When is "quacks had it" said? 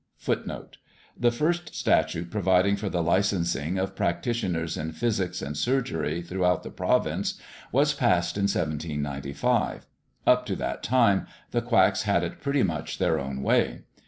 11.61-12.41